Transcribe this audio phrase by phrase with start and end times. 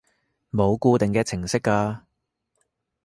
[0.51, 2.01] 冇固定嘅程式㗎